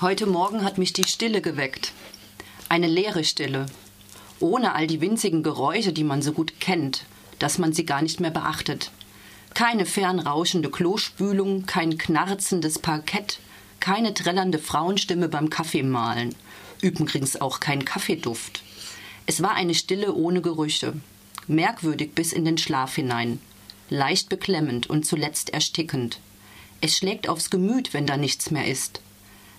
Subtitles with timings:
[0.00, 1.92] Heute Morgen hat mich die Stille geweckt.
[2.70, 3.66] Eine leere Stille.
[4.38, 7.04] Ohne all die winzigen Geräusche, die man so gut kennt,
[7.38, 8.92] dass man sie gar nicht mehr beachtet.
[9.52, 13.40] Keine fernrauschende Klospülung, kein knarzendes Parkett,
[13.78, 16.34] keine trällernde Frauenstimme beim Kaffeemahlen.
[16.80, 18.62] Übrigens auch kein Kaffeeduft.
[19.26, 20.94] Es war eine Stille ohne Gerüche.
[21.46, 23.38] Merkwürdig bis in den Schlaf hinein.
[23.90, 26.20] Leicht beklemmend und zuletzt erstickend.
[26.80, 29.02] Es schlägt aufs Gemüt, wenn da nichts mehr ist.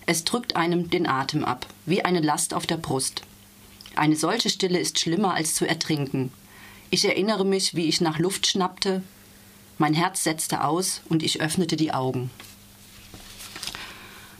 [0.06, 3.22] Es drückt einem den Atem ab, wie eine Last auf der Brust.
[3.94, 6.32] Eine solche Stille ist schlimmer als zu ertrinken.
[6.90, 9.02] Ich erinnere mich, wie ich nach Luft schnappte,
[9.78, 12.30] mein Herz setzte aus und ich öffnete die Augen.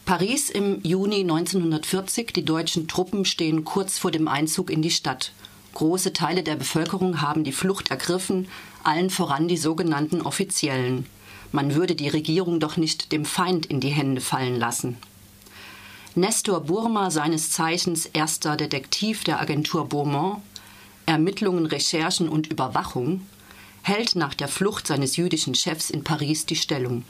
[0.04, 2.32] Paris im Juni 1940.
[2.32, 5.32] Die deutschen Truppen stehen kurz vor dem Einzug in die Stadt.
[5.74, 8.46] Große Teile der Bevölkerung haben die Flucht ergriffen,
[8.84, 11.06] allen voran die sogenannten Offiziellen.
[11.50, 14.96] Man würde die Regierung doch nicht dem Feind in die Hände fallen lassen.
[16.14, 20.42] Nestor Burma, seines Zeichens erster Detektiv der Agentur Beaumont,
[21.06, 23.26] Ermittlungen, Recherchen und Überwachung,
[23.82, 27.04] hält nach der Flucht seines jüdischen Chefs in Paris die Stellung.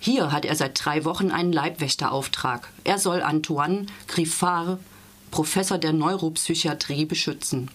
[0.00, 2.68] Hier hat er seit drei Wochen einen Leibwächterauftrag.
[2.82, 4.80] Er soll Antoine Griffard,
[5.30, 7.70] Professor der Neuropsychiatrie, beschützen.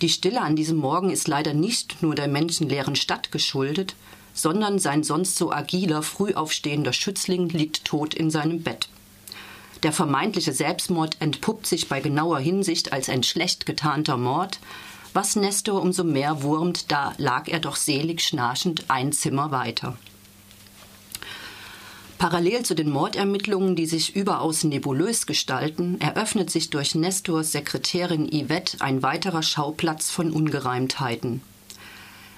[0.00, 3.94] Die Stille an diesem Morgen ist leider nicht nur der menschenleeren Stadt geschuldet,
[4.34, 8.88] sondern sein sonst so agiler, früh aufstehender Schützling liegt tot in seinem Bett.
[9.82, 14.60] Der vermeintliche Selbstmord entpuppt sich bei genauer Hinsicht als ein schlecht getarnter Mord,
[15.12, 19.96] was Nestor umso mehr wurmt, da lag er doch selig schnarchend ein Zimmer weiter.
[22.22, 28.80] Parallel zu den Mordermittlungen, die sich überaus nebulös gestalten, eröffnet sich durch Nestors Sekretärin Yvette
[28.80, 31.42] ein weiterer Schauplatz von Ungereimtheiten.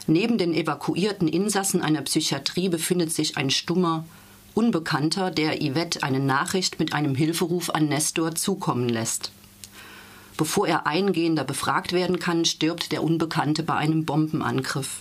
[0.06, 4.04] Neben den evakuierten Insassen einer Psychiatrie befindet sich ein stummer
[4.52, 9.32] Unbekannter, der Yvette eine Nachricht mit einem Hilferuf an Nestor zukommen lässt.
[10.36, 15.00] Bevor er eingehender befragt werden kann, stirbt der Unbekannte bei einem Bombenangriff.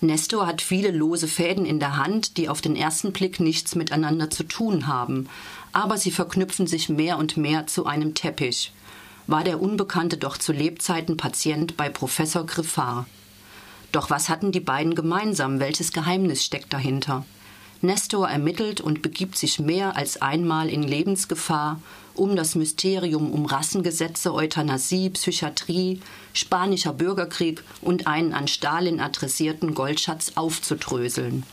[0.00, 4.30] Nestor hat viele lose Fäden in der Hand, die auf den ersten Blick nichts miteinander
[4.30, 5.28] zu tun haben,
[5.72, 8.72] aber sie verknüpfen sich mehr und mehr zu einem Teppich.
[9.26, 13.06] War der Unbekannte doch zu Lebzeiten Patient bei Professor Griffard.
[13.94, 15.60] Doch was hatten die beiden gemeinsam?
[15.60, 17.24] Welches Geheimnis steckt dahinter?
[17.80, 21.80] Nestor ermittelt und begibt sich mehr als einmal in Lebensgefahr,
[22.14, 26.00] um das Mysterium um Rassengesetze, Euthanasie, Psychiatrie,
[26.32, 31.44] spanischer Bürgerkrieg und einen an Stalin adressierten Goldschatz aufzudröseln.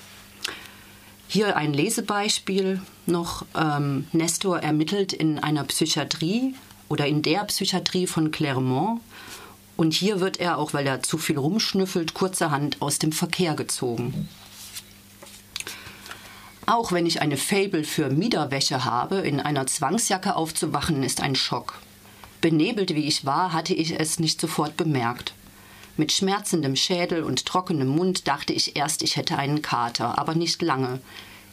[1.28, 3.46] Hier ein Lesebeispiel noch.
[3.56, 6.56] Ähm, Nestor ermittelt in einer Psychiatrie
[6.90, 9.00] oder in der Psychiatrie von Clermont
[9.78, 14.30] und hier wird er, auch weil er zu viel rumschnüffelt, kurzerhand aus dem Verkehr gezogen.
[16.66, 21.80] Auch wenn ich eine Fabel für Miederwäsche habe, in einer Zwangsjacke aufzuwachen, ist ein Schock.
[22.40, 25.34] Benebelt wie ich war, hatte ich es nicht sofort bemerkt.
[25.98, 30.62] Mit schmerzendem Schädel und trockenem Mund dachte ich erst, ich hätte einen Kater, aber nicht
[30.62, 31.00] lange.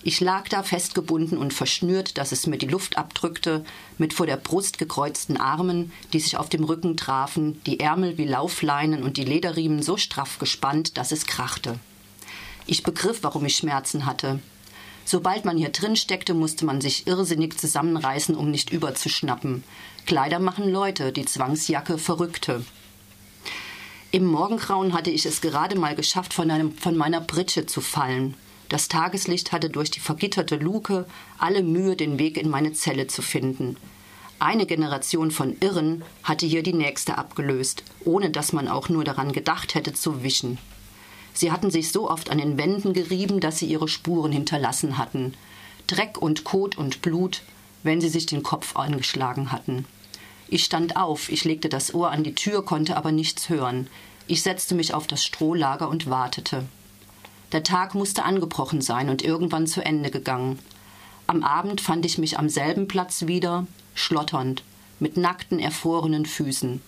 [0.03, 3.65] Ich lag da festgebunden und verschnürt, dass es mir die Luft abdrückte,
[3.99, 8.25] mit vor der Brust gekreuzten Armen, die sich auf dem Rücken trafen, die Ärmel wie
[8.25, 11.79] Laufleinen und die Lederriemen so straff gespannt, dass es krachte.
[12.67, 14.39] Ich begriff, warum ich Schmerzen hatte.
[15.05, 19.65] Sobald man hier drin steckte, musste man sich irrsinnig zusammenreißen, um nicht überzuschnappen.
[20.07, 22.65] Kleider machen Leute, die Zwangsjacke Verrückte.
[24.11, 28.35] Im Morgengrauen hatte ich es gerade mal geschafft, von, einem, von meiner Pritsche zu fallen.
[28.69, 31.07] Das Tageslicht hatte durch die vergitterte Luke
[31.39, 33.77] alle Mühe, den Weg in meine Zelle zu finden.
[34.41, 39.33] Eine Generation von Irren hatte hier die nächste abgelöst, ohne dass man auch nur daran
[39.33, 40.59] gedacht hätte zu wischen.
[41.33, 45.35] Sie hatten sich so oft an den Wänden gerieben, dass sie ihre Spuren hinterlassen hatten.
[45.87, 47.43] Dreck und Kot und Blut,
[47.83, 49.87] wenn sie sich den Kopf angeschlagen hatten.
[50.49, 53.89] Ich stand auf, ich legte das Ohr an die Tür, konnte aber nichts hören.
[54.27, 56.65] Ich setzte mich auf das Strohlager und wartete.
[57.53, 60.59] Der Tag musste angebrochen sein und irgendwann zu Ende gegangen.
[61.27, 64.63] Am Abend fand ich mich am selben Platz wieder, schlotternd,
[65.01, 66.83] mit nackten, erfrorenen Füßen.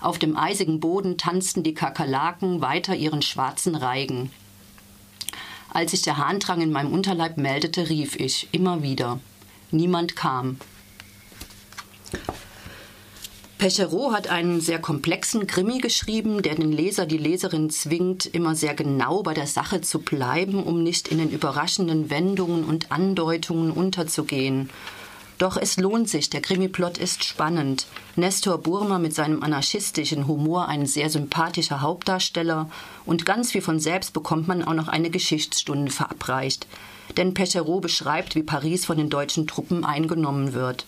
[0.00, 4.30] Auf dem eisigen Boden tanzten die Kakerlaken weiter ihren schwarzen Reigen.
[5.70, 9.20] Als sich der Harndrang in meinem Unterleib meldete, rief ich immer wieder.
[9.70, 10.58] Niemand kam.
[13.62, 18.74] Pechereau hat einen sehr komplexen Krimi geschrieben, der den Leser, die Leserin zwingt, immer sehr
[18.74, 24.68] genau bei der Sache zu bleiben, um nicht in den überraschenden Wendungen und Andeutungen unterzugehen.
[25.38, 27.86] Doch es lohnt sich, der Krimiplot ist spannend.
[28.16, 32.68] Nestor Burma mit seinem anarchistischen Humor ein sehr sympathischer Hauptdarsteller
[33.06, 36.66] und ganz wie von selbst bekommt man auch noch eine Geschichtsstunde verabreicht.
[37.16, 40.84] Denn Pecherot beschreibt, wie Paris von den deutschen Truppen eingenommen wird.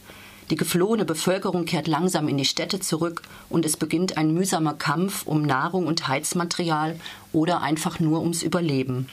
[0.50, 5.26] Die geflohene Bevölkerung kehrt langsam in die Städte zurück und es beginnt ein mühsamer Kampf
[5.26, 7.00] um Nahrung und Heizmaterial
[7.32, 9.08] oder einfach nur ums Überleben.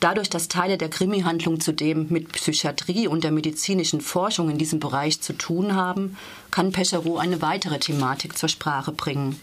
[0.00, 5.20] Dadurch, dass Teile der Krimi-Handlung zudem mit Psychiatrie und der medizinischen Forschung in diesem Bereich
[5.20, 6.16] zu tun haben,
[6.50, 9.38] kann Pecherot eine weitere Thematik zur Sprache bringen.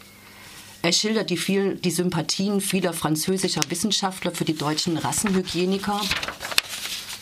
[0.82, 6.00] Er schildert die, viel, die Sympathien vieler französischer Wissenschaftler für die deutschen Rassenhygieniker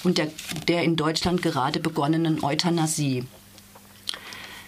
[0.03, 0.29] und der,
[0.67, 3.25] der in Deutschland gerade begonnenen Euthanasie.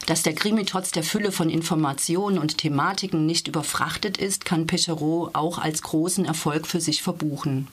[0.06, 5.34] Dass der Krimi trotz der Fülle von Informationen und Thematiken nicht überfrachtet ist, kann Pecherot
[5.34, 7.68] auch als großen Erfolg für sich verbuchen.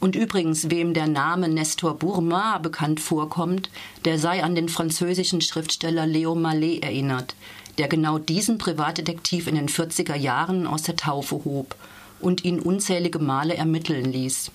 [0.00, 3.70] Und übrigens, wem der Name Nestor Bourma bekannt vorkommt,
[4.04, 7.34] der sei an den französischen Schriftsteller Leo Mallet erinnert,
[7.78, 11.76] der genau diesen Privatdetektiv in den 40er Jahren aus der Taufe hob
[12.20, 14.50] und ihn unzählige Male ermitteln ließ.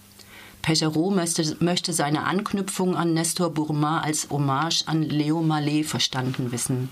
[0.63, 6.89] Pecherot möchte, möchte seine Anknüpfung an Nestor Bourma als Hommage an Leo Mallet verstanden wissen.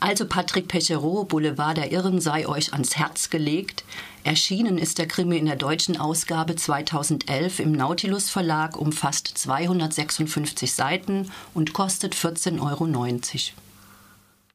[0.00, 3.84] Also Patrick Pecherot, Boulevard der Irren sei euch ans Herz gelegt.
[4.24, 11.30] Erschienen ist der Krimi in der deutschen Ausgabe 2011 im Nautilus Verlag, umfasst 256 Seiten
[11.54, 13.67] und kostet 14,90 Euro.